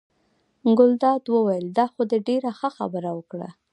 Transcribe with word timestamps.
ګلداد 0.77 1.23
وویل: 1.33 1.65
دا 1.77 1.85
خو 1.91 2.01
دې 2.09 2.17
ډېره 2.27 2.49
ښه 2.59 2.69
خبره 2.77 3.09
وکړه. 3.17 3.49